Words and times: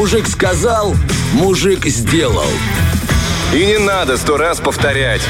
Мужик 0.00 0.26
сказал, 0.28 0.96
мужик 1.34 1.84
сделал. 1.84 2.48
И 3.52 3.66
не 3.66 3.78
надо 3.78 4.16
сто 4.16 4.38
раз 4.38 4.58
повторять. 4.58 5.20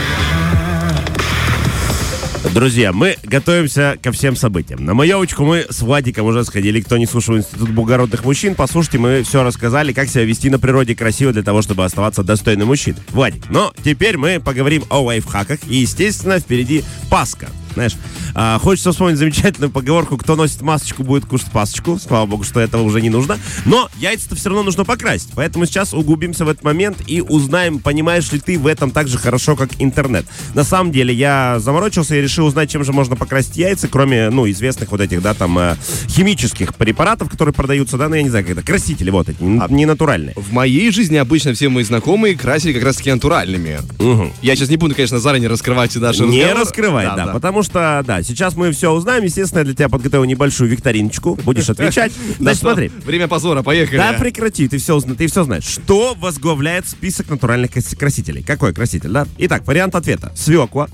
Друзья, 2.54 2.92
мы 2.92 3.16
готовимся 3.24 3.98
ко 4.00 4.12
всем 4.12 4.36
событиям. 4.36 4.84
На 4.84 4.94
маевочку 4.94 5.44
мы 5.44 5.66
с 5.68 5.82
Владиком 5.82 6.26
уже 6.26 6.44
сходили. 6.44 6.80
Кто 6.82 6.98
не 6.98 7.06
слушал 7.06 7.36
Институт 7.36 7.70
благородных 7.70 8.24
мужчин, 8.24 8.54
послушайте, 8.54 8.98
мы 8.98 9.24
все 9.24 9.42
рассказали, 9.42 9.92
как 9.92 10.08
себя 10.08 10.24
вести 10.24 10.48
на 10.50 10.60
природе 10.60 10.94
красиво 10.94 11.32
для 11.32 11.42
того, 11.42 11.62
чтобы 11.62 11.84
оставаться 11.84 12.22
достойным 12.22 12.68
мужчиной. 12.68 13.00
Владик, 13.08 13.50
но 13.50 13.72
теперь 13.82 14.18
мы 14.18 14.38
поговорим 14.38 14.84
о 14.88 15.00
лайфхаках. 15.02 15.58
И, 15.68 15.78
естественно, 15.78 16.38
впереди 16.38 16.84
Пасха. 17.10 17.48
Знаешь, 17.74 17.96
а, 18.34 18.58
хочется 18.58 18.92
вспомнить 18.92 19.18
замечательную 19.18 19.70
поговорку, 19.70 20.16
кто 20.16 20.36
носит 20.36 20.62
масочку, 20.62 21.02
будет 21.02 21.24
кушать 21.24 21.50
пасочку. 21.50 21.98
Слава 21.98 22.26
богу, 22.26 22.44
что 22.44 22.60
этого 22.60 22.82
уже 22.82 23.00
не 23.00 23.10
нужно. 23.10 23.38
Но 23.64 23.88
яйца-то 23.98 24.36
все 24.36 24.48
равно 24.48 24.64
нужно 24.64 24.84
покрасить. 24.84 25.30
Поэтому 25.34 25.66
сейчас 25.66 25.94
углубимся 25.94 26.44
в 26.44 26.48
этот 26.48 26.64
момент 26.64 26.98
и 27.06 27.20
узнаем, 27.20 27.78
понимаешь 27.78 28.30
ли 28.32 28.40
ты 28.40 28.58
в 28.58 28.66
этом 28.66 28.90
так 28.90 29.08
же 29.08 29.18
хорошо, 29.18 29.56
как 29.56 29.70
интернет. 29.78 30.26
На 30.54 30.64
самом 30.64 30.92
деле, 30.92 31.14
я 31.14 31.58
заморочился 31.58 32.16
и 32.16 32.20
решил 32.20 32.46
узнать, 32.46 32.70
чем 32.70 32.84
же 32.84 32.92
можно 32.92 33.16
покрасить 33.16 33.56
яйца, 33.56 33.88
кроме, 33.88 34.30
ну, 34.30 34.48
известных 34.50 34.90
вот 34.90 35.00
этих, 35.00 35.22
да, 35.22 35.34
там, 35.34 35.58
э, 35.58 35.76
химических 36.08 36.74
препаратов, 36.74 37.30
которые 37.30 37.54
продаются, 37.54 37.96
да, 37.96 38.08
ну, 38.08 38.14
я 38.14 38.22
не 38.22 38.30
знаю, 38.30 38.44
как 38.44 38.58
это, 38.58 38.66
красители 38.66 39.10
вот 39.10 39.28
эти, 39.28 39.38
а, 39.42 39.68
не 39.70 39.86
натуральные. 39.86 40.34
В 40.36 40.52
моей 40.52 40.90
жизни 40.90 41.16
обычно 41.16 41.54
все 41.54 41.68
мои 41.68 41.84
знакомые 41.84 42.36
красили 42.36 42.72
как 42.72 42.84
раз-таки 42.84 43.12
натуральными. 43.12 43.80
Угу. 43.98 44.32
Я 44.42 44.56
сейчас 44.56 44.68
не 44.68 44.76
буду, 44.76 44.94
конечно, 44.94 45.18
заранее 45.18 45.48
раскрывать 45.48 45.94
наши 45.96 46.22
Не 46.22 46.42
разговор. 46.42 46.60
раскрывать, 46.60 47.08
да, 47.08 47.16
да, 47.16 47.26
да, 47.26 47.32
потому 47.32 47.59
что, 47.62 48.02
да, 48.06 48.22
сейчас 48.22 48.56
мы 48.56 48.72
все 48.72 48.92
узнаем. 48.92 49.24
Естественно, 49.24 49.60
я 49.60 49.64
для 49.64 49.74
тебя 49.74 49.88
подготовил 49.88 50.24
небольшую 50.24 50.70
викториночку. 50.70 51.36
Будешь 51.44 51.68
отвечать. 51.70 52.12
Значит, 52.38 52.60
смотри. 52.60 52.88
Время 53.04 53.28
позора, 53.28 53.62
поехали. 53.62 53.98
Да, 53.98 54.12
прекрати, 54.14 54.68
ты 54.68 54.78
все, 54.78 55.00
ты 55.00 55.26
все 55.26 55.44
знаешь. 55.44 55.64
Что 55.64 56.14
возглавляет 56.14 56.88
список 56.88 57.28
натуральных 57.30 57.70
красителей? 57.98 58.42
Какой 58.42 58.72
краситель, 58.72 59.10
да? 59.10 59.26
Итак, 59.38 59.66
вариант 59.66 59.94
ответа. 59.94 60.32
Свекла, 60.34 60.88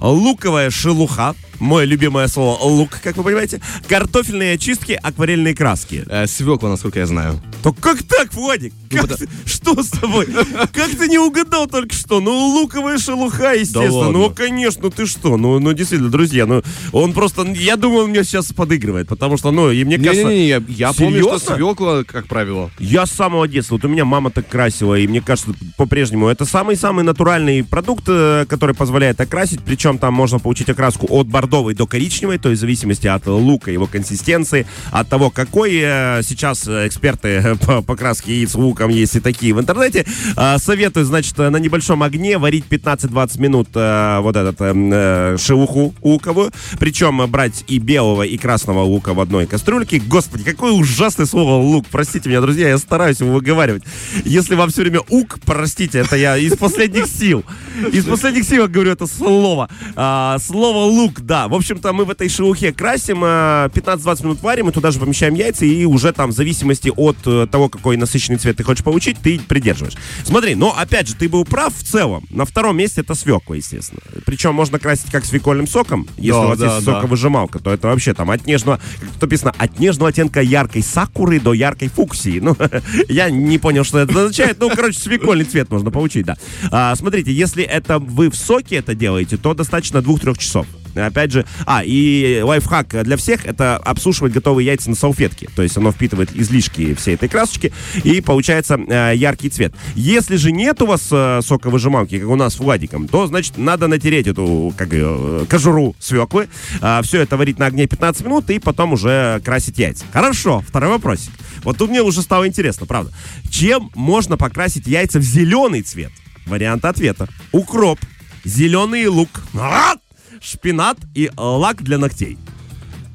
луковая 0.00 0.70
шелуха, 0.70 1.34
мое 1.60 1.84
любимое 1.84 2.26
слово 2.26 2.62
лук, 2.62 2.98
как 3.02 3.16
вы 3.16 3.24
понимаете, 3.24 3.60
картофельные 3.88 4.54
очистки, 4.54 4.98
акварельные 5.00 5.54
краски. 5.54 6.04
Э, 6.08 6.26
свекла, 6.26 6.70
насколько 6.70 6.98
я 6.98 7.06
знаю. 7.06 7.40
То 7.62 7.72
как 7.72 8.02
так, 8.02 8.32
Владик? 8.34 8.72
Ну, 8.90 8.98
как 9.06 9.16
ты, 9.18 9.28
что 9.46 9.82
с 9.82 9.90
тобой? 9.90 10.26
Как 10.72 10.90
ты 10.90 11.08
не 11.08 11.18
угадал 11.18 11.66
только 11.66 11.94
что? 11.94 12.20
Ну, 12.20 12.32
луковая 12.32 12.98
шелуха, 12.98 13.52
естественно. 13.52 14.06
Да 14.06 14.10
ну, 14.10 14.30
конечно, 14.30 14.90
ты 14.90 15.06
что? 15.06 15.36
Ну, 15.36 15.58
ну, 15.60 15.72
действительно, 15.72 16.10
друзья, 16.10 16.46
ну, 16.46 16.62
он 16.92 17.12
просто, 17.12 17.42
я 17.46 17.76
думаю, 17.76 18.04
он 18.04 18.10
мне 18.10 18.24
сейчас 18.24 18.52
подыгрывает, 18.52 19.08
потому 19.08 19.36
что, 19.36 19.50
ну, 19.50 19.70
и 19.70 19.84
мне 19.84 19.98
кажется... 19.98 20.24
Не-не-не, 20.24 20.48
я, 20.48 20.62
я 20.68 20.92
помню, 20.92 21.22
что 21.22 21.38
свекла, 21.38 22.04
как 22.04 22.26
правило. 22.26 22.70
Я 22.78 23.06
с 23.06 23.10
самого 23.10 23.46
детства, 23.46 23.76
вот 23.76 23.84
у 23.84 23.88
меня 23.88 24.04
мама 24.04 24.30
так 24.30 24.48
красила, 24.48 24.94
и 24.94 25.06
мне 25.06 25.20
кажется, 25.20 25.52
по-прежнему, 25.76 26.28
это 26.28 26.44
самый-самый 26.44 27.04
натуральный 27.04 27.62
продукт, 27.62 28.04
э, 28.08 28.46
который 28.48 28.74
позволяет 28.74 29.20
окрасить, 29.20 29.60
причем 29.60 29.98
там 29.98 30.14
можно 30.14 30.38
получить 30.38 30.68
окраску 30.68 31.06
от 31.10 31.26
бордовой 31.50 31.74
до 31.74 31.86
коричневой, 31.86 32.38
то 32.38 32.48
есть 32.48 32.60
в 32.60 32.62
зависимости 32.62 33.08
от 33.08 33.26
лука, 33.26 33.70
его 33.70 33.86
консистенции, 33.86 34.66
от 34.92 35.08
того, 35.08 35.30
какой 35.30 35.80
э, 35.82 36.22
сейчас 36.22 36.66
эксперты 36.68 37.56
по 37.66 37.82
покраске 37.82 38.36
яиц 38.36 38.54
луком 38.54 38.90
есть 38.90 39.16
и 39.16 39.20
такие 39.20 39.52
в 39.52 39.60
интернете. 39.60 40.06
Э, 40.36 40.58
советую, 40.58 41.04
значит, 41.04 41.36
на 41.38 41.56
небольшом 41.56 42.02
огне 42.02 42.38
варить 42.38 42.64
15-20 42.70 43.40
минут 43.40 43.68
вот 43.74 44.36
этот 44.36 45.40
шелуху 45.40 45.94
луковую, 46.02 46.52
причем 46.78 47.28
брать 47.30 47.64
и 47.66 47.78
белого, 47.78 48.22
и 48.22 48.36
красного 48.36 48.82
лука 48.82 49.14
в 49.14 49.20
одной 49.20 49.46
кастрюльке. 49.46 50.00
Господи, 50.06 50.44
какое 50.44 50.72
ужасное 50.72 51.26
слово 51.26 51.62
лук, 51.62 51.86
простите 51.90 52.28
меня, 52.28 52.40
друзья, 52.40 52.68
я 52.68 52.78
стараюсь 52.78 53.20
его 53.20 53.32
выговаривать. 53.32 53.82
Если 54.24 54.54
вам 54.54 54.70
все 54.70 54.82
время 54.82 55.00
ук, 55.08 55.38
простите, 55.44 55.98
это 55.98 56.16
я 56.16 56.36
из 56.36 56.56
последних 56.56 57.06
сил. 57.06 57.44
Из 57.92 58.04
последних 58.04 58.44
сил 58.44 58.68
говорю 58.68 58.92
это 58.92 59.06
слово. 59.06 59.68
А, 59.96 60.38
слово 60.38 60.84
лук, 60.84 61.20
да. 61.20 61.39
В 61.48 61.54
общем-то, 61.54 61.92
мы 61.92 62.04
в 62.04 62.10
этой 62.10 62.28
шелухе 62.28 62.72
красим, 62.72 63.24
15-20 63.24 63.24
а, 63.24 64.24
минут 64.24 64.42
варим, 64.42 64.68
и 64.68 64.72
туда 64.72 64.90
же 64.90 64.98
помещаем 64.98 65.34
яйца, 65.34 65.64
и 65.64 65.84
уже 65.84 66.12
там 66.12 66.30
в 66.30 66.32
зависимости 66.32 66.92
от 66.94 67.16
э, 67.26 67.46
того, 67.50 67.68
какой 67.68 67.96
насыщенный 67.96 68.38
цвет 68.38 68.56
ты 68.56 68.64
хочешь 68.64 68.84
получить, 68.84 69.18
ты 69.18 69.38
придерживаешь. 69.40 69.96
Смотри, 70.24 70.54
но 70.54 70.76
опять 70.76 71.08
же, 71.08 71.14
ты 71.14 71.28
был 71.28 71.44
прав 71.44 71.74
в 71.74 71.82
целом. 71.82 72.24
На 72.30 72.44
втором 72.44 72.76
месте 72.76 73.02
это 73.02 73.14
свекла, 73.14 73.56
естественно. 73.56 74.00
Причем 74.24 74.54
можно 74.54 74.78
красить 74.78 75.10
как 75.10 75.24
свекольным 75.24 75.66
соком, 75.66 76.08
если 76.16 76.30
да, 76.32 76.40
у 76.40 76.48
вас 76.48 76.58
да, 76.58 76.74
есть 76.74 76.86
да. 76.86 76.94
соковыжималка, 76.94 77.58
то 77.58 77.72
это 77.72 77.88
вообще 77.88 78.14
там 78.14 78.30
от 78.30 78.46
нежного, 78.46 78.80
как 78.98 79.08
тут 79.10 79.22
написано, 79.22 79.54
от 79.56 79.78
нежного 79.78 80.10
оттенка 80.10 80.40
яркой 80.40 80.82
сакуры 80.82 81.40
до 81.40 81.52
яркой 81.52 81.88
фуксии. 81.88 82.40
Ну, 82.40 82.56
я 83.08 83.30
не 83.30 83.58
понял, 83.58 83.84
что 83.84 83.98
это 83.98 84.18
означает. 84.20 84.58
Ну, 84.60 84.70
короче, 84.70 84.98
свекольный 84.98 85.44
цвет 85.44 85.70
можно 85.70 85.90
получить, 85.90 86.26
да. 86.26 86.36
А, 86.70 86.94
смотрите, 86.96 87.32
если 87.32 87.64
это 87.64 87.98
вы 87.98 88.30
в 88.30 88.36
соке 88.36 88.76
это 88.76 88.94
делаете, 88.94 89.36
то 89.36 89.54
достаточно 89.54 90.02
двух-трех 90.02 90.38
часов. 90.38 90.66
Опять 90.94 91.32
же, 91.32 91.46
а, 91.66 91.82
и 91.84 92.40
лайфхак 92.42 93.02
для 93.04 93.16
всех 93.16 93.46
это 93.46 93.76
обсушивать 93.76 94.32
готовые 94.32 94.66
яйца 94.66 94.90
на 94.90 94.96
салфетке. 94.96 95.48
То 95.54 95.62
есть 95.62 95.76
оно 95.76 95.92
впитывает 95.92 96.34
излишки 96.34 96.94
всей 96.94 97.14
этой 97.14 97.28
красочки 97.28 97.72
и 98.02 98.20
получается 98.20 98.78
э, 98.78 99.12
яркий 99.16 99.50
цвет. 99.50 99.74
Если 99.94 100.36
же 100.36 100.52
нет 100.52 100.80
у 100.82 100.86
вас 100.86 101.08
э, 101.10 101.40
соковыжималки, 101.42 102.18
как 102.18 102.28
у 102.28 102.36
нас 102.36 102.54
с 102.54 102.58
Владиком, 102.58 103.08
то, 103.08 103.26
значит, 103.26 103.58
надо 103.58 103.86
натереть 103.86 104.26
эту 104.26 104.72
как, 104.76 104.88
э, 104.92 105.44
кожуру 105.48 105.94
свеклы, 105.98 106.48
э, 106.80 107.00
все 107.02 107.20
это 107.20 107.36
варить 107.36 107.58
на 107.58 107.66
огне 107.66 107.86
15 107.86 108.24
минут 108.24 108.50
и 108.50 108.58
потом 108.58 108.92
уже 108.92 109.40
красить 109.44 109.78
яйца. 109.78 110.04
Хорошо, 110.12 110.62
второй 110.66 110.90
вопросик. 110.90 111.32
Вот 111.62 111.78
тут 111.78 111.90
мне 111.90 112.02
уже 112.02 112.22
стало 112.22 112.46
интересно, 112.46 112.86
правда. 112.86 113.12
Чем 113.50 113.90
можно 113.94 114.36
покрасить 114.36 114.86
яйца 114.86 115.18
в 115.18 115.22
зеленый 115.22 115.82
цвет? 115.82 116.12
Вариант 116.46 116.84
ответа. 116.84 117.28
Укроп, 117.52 118.00
зеленый 118.44 119.06
лук. 119.06 119.28
А! 119.54 119.99
Шпинат 120.40 120.98
и 121.14 121.30
лак 121.36 121.82
для 121.82 121.98
ногтей. 121.98 122.38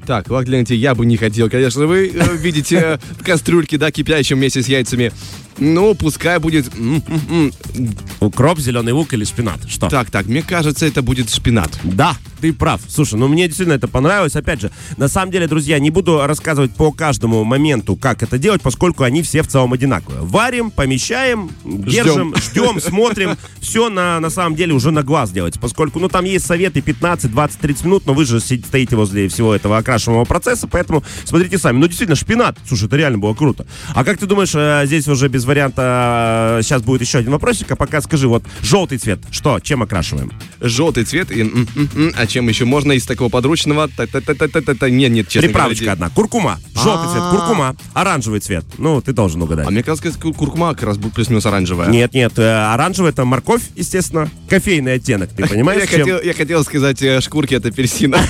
Так, 0.06 0.30
лак 0.30 0.44
для 0.44 0.58
ногтей 0.58 0.78
я 0.78 0.94
бы 0.94 1.04
не 1.04 1.16
хотел, 1.16 1.50
конечно. 1.50 1.86
Вы 1.86 2.12
э, 2.14 2.36
видите 2.36 3.00
в 3.18 3.24
кастрюльке, 3.24 3.76
да, 3.76 3.90
кипящем 3.90 4.36
вместе 4.36 4.62
с 4.62 4.68
яйцами. 4.68 5.12
Ну, 5.58 5.94
пускай 5.94 6.38
будет... 6.38 6.70
Укроп, 8.20 8.58
зеленый 8.58 8.92
лук 8.92 9.12
или 9.14 9.24
шпинат? 9.24 9.60
Что? 9.68 9.88
Так, 9.88 10.10
так, 10.10 10.26
мне 10.26 10.42
кажется, 10.42 10.86
это 10.86 11.02
будет 11.02 11.30
шпинат. 11.30 11.70
Да, 11.82 12.16
ты 12.40 12.52
прав. 12.52 12.80
Слушай, 12.88 13.18
ну 13.18 13.28
мне 13.28 13.46
действительно 13.46 13.74
это 13.74 13.88
понравилось. 13.88 14.36
Опять 14.36 14.60
же, 14.60 14.70
на 14.96 15.08
самом 15.08 15.32
деле, 15.32 15.48
друзья, 15.48 15.78
не 15.78 15.90
буду 15.90 16.26
рассказывать 16.26 16.72
по 16.72 16.92
каждому 16.92 17.44
моменту, 17.44 17.96
как 17.96 18.22
это 18.22 18.38
делать, 18.38 18.62
поскольку 18.62 19.04
они 19.04 19.22
все 19.22 19.42
в 19.42 19.48
целом 19.48 19.72
одинаковые. 19.72 20.22
Варим, 20.22 20.70
помещаем, 20.70 21.50
держим, 21.64 22.34
ждем, 22.36 22.80
смотрим. 22.80 23.36
Все 23.60 23.88
на, 23.88 24.20
на 24.20 24.30
самом 24.30 24.56
деле 24.56 24.74
уже 24.74 24.90
на 24.90 25.02
глаз 25.02 25.30
делать, 25.30 25.58
поскольку, 25.58 25.98
ну, 25.98 26.08
там 26.08 26.24
есть 26.24 26.46
советы 26.46 26.80
15, 26.80 27.30
20, 27.30 27.58
30 27.58 27.84
минут, 27.84 28.06
но 28.06 28.14
вы 28.14 28.24
же 28.24 28.40
стоите 28.40 28.96
возле 28.96 29.28
всего 29.28 29.54
этого 29.54 29.78
окрашиваемого 29.78 30.24
процесса, 30.24 30.68
поэтому 30.68 31.02
смотрите 31.24 31.58
сами. 31.58 31.78
Ну, 31.78 31.86
действительно, 31.86 32.16
шпинат. 32.16 32.58
Слушай, 32.66 32.86
это 32.86 32.96
реально 32.96 33.18
было 33.18 33.34
круто. 33.34 33.66
А 33.94 34.04
как 34.04 34.18
ты 34.18 34.26
думаешь, 34.26 34.52
э, 34.54 34.82
здесь 34.86 35.08
уже 35.08 35.28
без 35.28 35.45
варианта 35.46 36.60
сейчас 36.62 36.82
будет 36.82 37.00
еще 37.00 37.18
один 37.18 37.32
вопросик, 37.32 37.70
а 37.70 37.76
пока 37.76 38.00
скажи, 38.00 38.28
вот 38.28 38.44
желтый 38.62 38.98
цвет, 38.98 39.20
что, 39.30 39.60
чем 39.60 39.82
окрашиваем? 39.82 40.32
Желтый 40.60 41.04
цвет, 41.04 41.30
и, 41.30 41.50
а 42.16 42.26
чем 42.26 42.48
еще 42.48 42.64
можно 42.64 42.92
из 42.92 43.04
такого 43.06 43.28
подручного? 43.28 43.88
Нет, 44.88 45.12
нет, 45.12 45.28
честно 45.28 45.48
Приправочка 45.48 45.92
одна, 45.92 46.10
куркума, 46.10 46.58
желтый 46.74 47.12
цвет, 47.12 47.24
куркума, 47.30 47.76
оранжевый 47.94 48.40
цвет, 48.40 48.64
ну, 48.78 49.00
ты 49.00 49.12
должен 49.12 49.42
угадать. 49.42 49.66
А 49.66 49.70
мне 49.70 49.82
кажется, 49.82 50.12
куркума 50.18 50.74
как 50.74 50.84
раз 50.84 50.98
будет 50.98 51.14
плюс-минус 51.14 51.46
оранжевая. 51.46 51.88
Нет, 51.88 52.14
нет, 52.14 52.38
э, 52.38 52.72
оранжевый 52.74 53.10
это 53.10 53.24
морковь, 53.24 53.62
естественно, 53.74 54.28
кофейный 54.48 54.94
оттенок, 54.94 55.30
ты 55.30 55.46
понимаешь? 55.48 55.82
Я 56.24 56.34
хотел 56.34 56.64
сказать, 56.64 57.02
э, 57.02 57.20
шкурки 57.20 57.54
от 57.54 57.66
апельсина. 57.66 58.18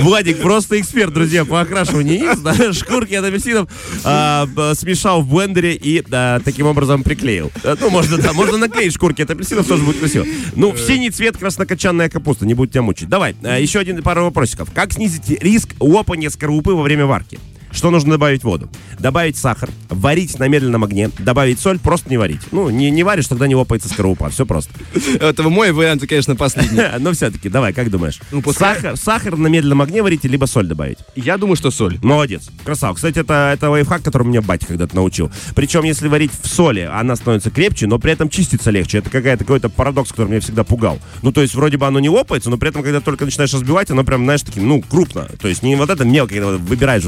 Владик 0.00 0.40
просто 0.40 0.80
эксперт, 0.80 1.12
друзья, 1.12 1.44
по 1.44 1.60
окрашиванию 1.60 2.18
яиц. 2.18 2.38
Да? 2.38 2.72
Шкурки 2.72 3.14
от 3.14 3.24
апельсинов 3.24 3.68
а, 4.04 4.46
смешал 4.74 5.22
в 5.22 5.28
блендере 5.28 5.74
и 5.74 6.04
а, 6.10 6.40
таким 6.40 6.66
образом 6.66 7.02
приклеил. 7.02 7.50
А, 7.64 7.76
ну, 7.80 7.90
можно, 7.90 8.18
да, 8.18 8.32
можно 8.32 8.56
наклеить 8.56 8.94
шкурки 8.94 9.22
от 9.22 9.30
апельсинов, 9.30 9.66
тоже 9.66 9.84
будет 9.84 9.98
красиво. 9.98 10.26
Ну, 10.56 10.72
в 10.72 10.78
синий 10.78 11.10
цвет 11.10 11.36
краснокочанная 11.36 12.08
капуста, 12.08 12.46
не 12.46 12.54
будет 12.54 12.72
тебя 12.72 12.82
мучить. 12.82 13.08
Давай, 13.08 13.34
а, 13.42 13.58
еще 13.58 13.78
один 13.80 14.02
пару 14.02 14.24
вопросиков. 14.24 14.70
Как 14.72 14.92
снизить 14.92 15.28
риск 15.42 15.70
лопания 15.80 16.30
скорлупы 16.30 16.72
во 16.72 16.82
время 16.82 17.06
варки? 17.06 17.38
Что 17.72 17.90
нужно 17.90 18.12
добавить 18.12 18.42
в 18.42 18.44
воду? 18.44 18.68
Добавить 18.98 19.36
сахар, 19.36 19.70
варить 19.88 20.38
на 20.38 20.46
медленном 20.46 20.84
огне, 20.84 21.10
добавить 21.18 21.58
соль, 21.58 21.78
просто 21.78 22.10
не 22.10 22.18
варить. 22.18 22.40
Ну, 22.52 22.70
не, 22.70 22.90
не 22.90 23.02
варишь, 23.02 23.26
тогда 23.26 23.46
не 23.46 23.54
лопается 23.54 23.88
скорлупа, 23.88 24.28
все 24.28 24.46
просто. 24.46 24.72
Это 25.20 25.42
мой 25.44 25.72
вариант, 25.72 26.06
конечно, 26.06 26.36
последний. 26.36 26.80
Но 26.98 27.12
все-таки, 27.12 27.48
давай, 27.48 27.72
как 27.72 27.90
думаешь? 27.90 28.20
Ну, 28.30 28.42
сахар, 28.52 28.96
сахар 28.96 29.36
на 29.36 29.46
медленном 29.46 29.82
огне 29.82 30.02
варить, 30.02 30.24
либо 30.24 30.44
соль 30.46 30.66
добавить? 30.66 30.98
Я 31.16 31.38
думаю, 31.38 31.56
что 31.56 31.70
соль. 31.70 31.98
Молодец, 32.02 32.50
красава. 32.64 32.94
Кстати, 32.94 33.18
это, 33.18 33.52
это 33.54 33.70
лайфхак, 33.70 34.02
который 34.02 34.26
меня 34.26 34.42
батя 34.42 34.66
когда-то 34.66 34.94
научил. 34.94 35.30
Причем, 35.54 35.84
если 35.84 36.08
варить 36.08 36.32
в 36.40 36.46
соли, 36.46 36.88
она 36.92 37.16
становится 37.16 37.50
крепче, 37.50 37.86
но 37.86 37.98
при 37.98 38.12
этом 38.12 38.28
чистится 38.28 38.70
легче. 38.70 38.98
Это 38.98 39.10
какая-то 39.10 39.44
какой-то 39.44 39.68
парадокс, 39.68 40.10
который 40.10 40.28
меня 40.28 40.40
всегда 40.40 40.64
пугал. 40.64 40.98
Ну, 41.22 41.32
то 41.32 41.40
есть, 41.40 41.54
вроде 41.54 41.78
бы 41.78 41.86
оно 41.86 42.00
не 42.00 42.08
лопается, 42.08 42.50
но 42.50 42.58
при 42.58 42.68
этом, 42.68 42.82
когда 42.82 43.00
только 43.00 43.24
начинаешь 43.24 43.52
разбивать, 43.54 43.90
оно 43.90 44.04
прям, 44.04 44.24
знаешь, 44.24 44.42
таким, 44.42 44.68
ну, 44.68 44.82
крупно. 44.82 45.28
То 45.40 45.48
есть, 45.48 45.62
не 45.62 45.74
вот 45.76 45.90
это 45.90 46.04
мелко, 46.04 46.34
когда 46.34 46.50
выбираешь 46.50 47.02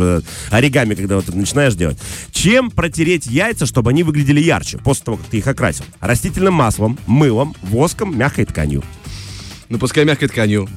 оригами, 0.56 0.95
когда 0.95 1.17
вот 1.17 1.35
начинаешь 1.35 1.75
делать. 1.75 1.99
Чем 2.33 2.71
протереть 2.71 3.27
яйца, 3.27 3.67
чтобы 3.67 3.91
они 3.91 4.03
выглядели 4.03 4.41
ярче 4.41 4.79
после 4.79 5.05
того, 5.05 5.17
как 5.19 5.27
ты 5.27 5.39
их 5.39 5.47
окрасил? 5.47 5.85
Растительным 6.01 6.55
маслом, 6.55 6.99
мылом, 7.06 7.55
воском, 7.62 8.17
мягкой 8.17 8.45
тканью. 8.45 8.83
Ну, 9.69 9.79
пускай 9.79 10.05
мягкой 10.05 10.29
тканью. 10.29 10.69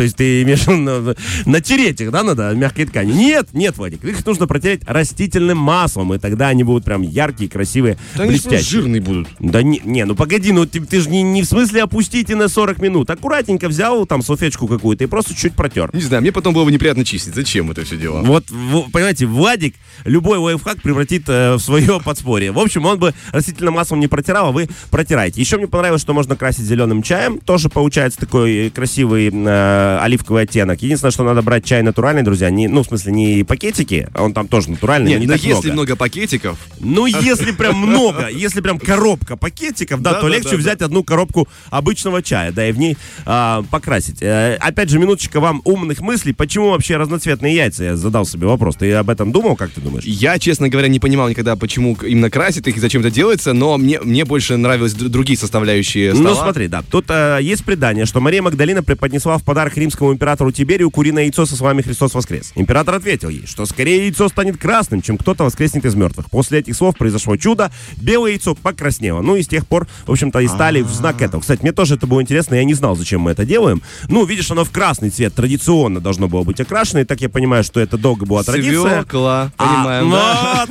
То 0.00 0.04
есть 0.04 0.16
ты 0.16 0.40
имеешь 0.44 0.60
в 0.60 0.68
виду, 0.68 1.14
натереть 1.44 2.00
их, 2.00 2.10
да, 2.10 2.22
надо 2.22 2.54
мягкой 2.54 2.86
тканью? 2.86 3.14
Нет, 3.14 3.48
нет, 3.52 3.76
Владик, 3.76 4.02
их 4.02 4.24
нужно 4.24 4.46
протереть 4.46 4.80
растительным 4.86 5.58
маслом, 5.58 6.14
и 6.14 6.18
тогда 6.18 6.48
они 6.48 6.64
будут 6.64 6.86
прям 6.86 7.02
яркие, 7.02 7.50
красивые, 7.50 7.98
Да 8.16 8.22
они 8.22 8.32
блестящие. 8.32 8.80
жирные 8.80 9.02
будут. 9.02 9.28
Да 9.38 9.62
не, 9.62 9.78
не, 9.84 10.06
ну 10.06 10.14
погоди, 10.14 10.52
ну 10.52 10.64
ты, 10.64 10.80
ты 10.80 11.02
же 11.02 11.10
не, 11.10 11.22
не 11.22 11.42
в 11.42 11.44
смысле 11.44 11.82
опустите 11.82 12.34
на 12.34 12.48
40 12.48 12.80
минут. 12.80 13.10
Аккуратненько 13.10 13.68
взял 13.68 14.06
там 14.06 14.22
салфеточку 14.22 14.66
какую-то 14.68 15.04
и 15.04 15.06
просто 15.06 15.34
чуть 15.34 15.52
протер. 15.52 15.90
Не 15.92 16.00
знаю, 16.00 16.22
мне 16.22 16.32
потом 16.32 16.54
было 16.54 16.64
бы 16.64 16.72
неприятно 16.72 17.04
чистить. 17.04 17.34
Зачем 17.34 17.70
это 17.70 17.84
все 17.84 17.98
дело? 17.98 18.22
Вот, 18.22 18.46
понимаете, 18.92 19.26
Владик 19.26 19.74
любой 20.06 20.38
лайфхак 20.38 20.80
превратит 20.80 21.24
э, 21.28 21.56
в 21.56 21.60
свое 21.60 22.00
подспорье. 22.02 22.52
В 22.52 22.58
общем, 22.58 22.86
он 22.86 22.98
бы 22.98 23.12
растительным 23.32 23.74
маслом 23.74 24.00
не 24.00 24.08
протирал, 24.08 24.46
а 24.48 24.52
вы 24.52 24.70
протираете. 24.90 25.42
Еще 25.42 25.58
мне 25.58 25.66
понравилось, 25.66 26.00
что 26.00 26.14
можно 26.14 26.36
красить 26.36 26.64
зеленым 26.64 27.02
чаем. 27.02 27.36
Тоже 27.38 27.68
получается 27.68 28.18
такой 28.18 28.68
э, 28.68 28.70
красивый 28.70 29.28
э, 29.30 29.89
оливковый 29.98 30.44
оттенок. 30.44 30.82
Единственное, 30.82 31.10
что 31.10 31.24
надо 31.24 31.42
брать 31.42 31.64
чай 31.64 31.82
натуральный, 31.82 32.22
друзья. 32.22 32.50
Не, 32.50 32.68
ну, 32.68 32.82
в 32.82 32.86
смысле, 32.86 33.12
не 33.12 33.44
пакетики, 33.44 34.08
а 34.14 34.22
он 34.24 34.32
там 34.32 34.48
тоже 34.48 34.70
натуральный, 34.70 35.10
Нет, 35.10 35.18
но 35.18 35.20
не 35.22 35.26
но 35.26 35.32
так 35.34 35.42
если 35.42 35.68
много. 35.68 35.72
много 35.72 35.96
пакетиков, 35.96 36.58
Ну, 36.78 37.06
если 37.06 37.52
прям 37.52 37.76
много, 37.76 38.28
если 38.28 38.60
прям 38.60 38.78
коробка 38.78 39.36
пакетиков, 39.36 40.02
да, 40.02 40.12
Да, 40.12 40.20
то 40.20 40.28
да, 40.28 40.34
легче 40.36 40.50
да, 40.52 40.56
взять 40.56 40.82
одну 40.82 41.02
коробку 41.04 41.48
обычного 41.70 42.22
чая, 42.22 42.52
да, 42.52 42.68
и 42.68 42.72
в 42.72 42.78
ней 42.78 42.96
а, 43.26 43.62
покрасить. 43.70 44.22
Э, 44.22 44.56
опять 44.60 44.90
же, 44.90 44.98
минуточка 44.98 45.40
вам 45.40 45.62
умных 45.64 46.00
мыслей. 46.00 46.32
Почему 46.32 46.70
вообще 46.70 46.96
разноцветные 46.96 47.54
яйца? 47.54 47.84
Я 47.84 47.96
задал 47.96 48.24
себе 48.26 48.46
вопрос. 48.46 48.76
Ты 48.76 48.92
об 48.92 49.10
этом 49.10 49.32
думал, 49.32 49.56
как 49.56 49.70
ты 49.70 49.80
думаешь? 49.80 50.04
я, 50.04 50.38
честно 50.38 50.68
говоря, 50.68 50.88
не 50.88 51.00
понимал 51.00 51.28
никогда, 51.28 51.56
почему 51.56 51.96
именно 52.02 52.30
красит 52.30 52.68
их 52.68 52.76
и 52.76 52.80
зачем 52.80 53.00
это 53.00 53.10
делается, 53.10 53.52
но 53.52 53.78
мне, 53.78 54.00
мне 54.00 54.24
больше 54.24 54.56
нравились 54.56 54.92
другие 54.92 55.38
составляющие 55.38 56.14
стола. 56.14 56.30
Ну, 56.30 56.34
смотри, 56.36 56.68
да. 56.68 56.82
Тут 56.88 57.06
э, 57.08 57.38
есть 57.40 57.64
предание, 57.64 58.06
что 58.06 58.20
Мария 58.20 58.42
Магдалина 58.42 58.82
преподнесла 58.82 59.38
в 59.38 59.44
подарок 59.44 59.69
римскому 59.76 60.12
императору 60.12 60.52
Тиберию 60.52 60.90
куриное 60.90 61.24
яйцо 61.24 61.46
со 61.46 61.56
словами 61.56 61.82
«Христос 61.82 62.14
воскрес». 62.14 62.52
Император 62.54 62.94
ответил 62.96 63.28
ей, 63.28 63.46
что 63.46 63.66
скорее 63.66 64.06
яйцо 64.06 64.28
станет 64.28 64.56
красным, 64.56 65.02
чем 65.02 65.16
кто-то 65.18 65.44
воскреснет 65.44 65.84
из 65.84 65.94
мертвых. 65.94 66.30
После 66.30 66.60
этих 66.60 66.76
слов 66.76 66.96
произошло 66.96 67.36
чудо, 67.36 67.70
белое 67.96 68.32
яйцо 68.32 68.54
покраснело. 68.54 69.20
Ну 69.20 69.36
и 69.36 69.42
с 69.42 69.48
тех 69.48 69.66
пор, 69.66 69.86
в 70.06 70.12
общем-то, 70.12 70.40
и 70.40 70.48
стали 70.48 70.82
в 70.82 70.88
знак 70.88 71.22
этого. 71.22 71.40
Кстати, 71.40 71.62
мне 71.62 71.72
тоже 71.72 71.94
это 71.94 72.06
было 72.06 72.20
интересно, 72.22 72.54
я 72.54 72.64
не 72.64 72.74
знал, 72.74 72.96
зачем 72.96 73.22
мы 73.22 73.30
это 73.32 73.44
делаем. 73.44 73.82
Ну, 74.08 74.24
видишь, 74.24 74.50
оно 74.50 74.64
в 74.64 74.70
красный 74.70 75.10
цвет 75.10 75.34
традиционно 75.34 76.00
должно 76.00 76.28
было 76.28 76.42
быть 76.42 76.60
окрашено, 76.60 77.00
и 77.00 77.04
так 77.04 77.20
я 77.20 77.28
понимаю, 77.28 77.64
что 77.64 77.80
это 77.80 77.96
долго 77.98 78.26
была 78.26 78.42
традиция. 78.42 79.02
Свекла, 79.02 79.52
А, 79.56 79.66
понимаем, 79.66 80.10
да? 80.10 80.66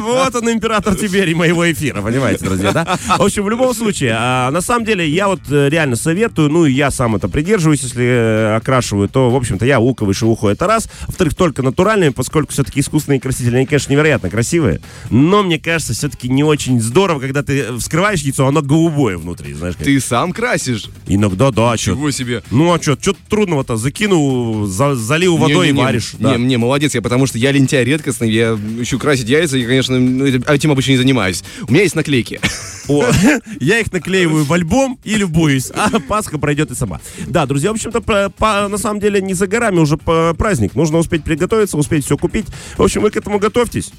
Вот, 0.00 0.16
а, 0.16 0.24
вот 0.24 0.34
он, 0.42 0.50
император 0.52 0.94
Тиберий 0.94 1.34
моего 1.34 1.70
эфира, 1.70 2.02
понимаете, 2.02 2.44
друзья, 2.44 2.72
да? 2.72 2.98
В 3.18 3.22
общем, 3.22 3.44
в 3.44 3.50
любом 3.50 3.74
случае, 3.74 4.14
а, 4.18 4.50
на 4.50 4.60
самом 4.60 4.84
деле, 4.84 5.08
я 5.08 5.28
вот 5.28 5.40
э, 5.50 5.68
реально 5.68 5.96
советую, 5.96 6.50
ну, 6.50 6.64
и 6.66 6.72
я 6.72 6.90
сам 6.90 7.16
это 7.16 7.28
придерживаюсь, 7.28 7.82
если 7.82 8.04
э, 8.04 8.56
окрашиваю, 8.56 9.08
то, 9.08 9.30
в 9.30 9.36
общем-то, 9.36 9.64
я 9.66 9.78
луковый 9.78 10.14
шелуху, 10.14 10.48
это 10.48 10.66
раз. 10.66 10.88
Во-вторых, 11.06 11.34
только 11.34 11.62
натуральными, 11.62 12.10
поскольку 12.10 12.52
все-таки 12.52 12.80
искусственные 12.80 13.20
красители, 13.20 13.56
они, 13.56 13.66
конечно, 13.66 13.92
невероятно 13.92 14.30
красивые, 14.30 14.80
но, 15.10 15.42
мне 15.42 15.58
кажется, 15.58 15.94
все-таки 15.94 16.28
не 16.28 16.44
очень 16.44 16.80
здорово, 16.80 17.20
когда 17.20 17.42
ты 17.42 17.76
вскрываешь 17.78 18.20
яйцо, 18.20 18.46
оно 18.46 18.62
голубое 18.62 19.18
внутри, 19.18 19.54
знаешь, 19.54 19.76
как. 19.76 19.84
Ты 19.84 20.00
сам 20.00 20.32
красишь? 20.32 20.86
Иногда, 21.06 21.50
да, 21.50 21.76
что 21.76 21.92
Чего 21.92 22.10
себе? 22.10 22.42
Ну, 22.50 22.72
а 22.72 22.80
что, 22.80 22.96
что 23.00 23.14
трудного-то? 23.28 23.76
Закинул, 23.76 24.66
за- 24.66 24.94
залил 24.94 25.36
водой 25.36 25.68
и 25.68 25.72
Не-не-не, 25.72 25.84
варишь. 25.84 26.12
Не, 26.14 26.24
да. 26.24 26.36
не, 26.36 26.56
молодец, 26.56 26.94
я 26.94 27.02
потому 27.02 27.26
что 27.26 27.38
я 27.38 27.52
лентяй 27.52 27.84
редкостный, 27.84 28.30
я 28.30 28.58
ищу 28.80 28.98
красить 28.98 29.28
яйца, 29.28 29.56
и, 29.56 29.64
конечно, 29.64 29.87
ну, 29.88 30.26
этим 30.26 30.42
этим 30.46 30.70
обычно 30.72 30.92
не 30.92 30.96
занимаюсь. 30.98 31.42
У 31.66 31.72
меня 31.72 31.82
есть 31.82 31.94
наклейки. 31.94 32.40
О, 32.88 33.04
я 33.60 33.78
их 33.80 33.92
наклеиваю 33.92 34.44
в 34.44 34.52
альбом 34.52 34.98
и 35.04 35.14
любуюсь, 35.14 35.70
а 35.74 35.98
Пасха 36.00 36.38
пройдет 36.38 36.70
и 36.70 36.74
сама. 36.74 37.00
Да, 37.26 37.46
друзья, 37.46 37.70
в 37.70 37.74
общем-то, 37.74 38.00
по- 38.00 38.30
по- 38.30 38.68
на 38.68 38.78
самом 38.78 39.00
деле 39.00 39.20
не 39.20 39.34
за 39.34 39.46
горами 39.46 39.78
уже 39.78 39.96
по- 39.96 40.34
праздник. 40.34 40.74
Нужно 40.74 40.98
успеть 40.98 41.24
приготовиться, 41.24 41.76
успеть 41.76 42.04
все 42.04 42.16
купить. 42.16 42.46
В 42.76 42.82
общем, 42.82 43.02
вы 43.02 43.10
к 43.10 43.16
этому 43.16 43.38
готовьтесь. 43.38 43.92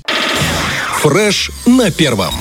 Фреш 1.01 1.51
на 1.65 1.91
первом. 1.91 2.33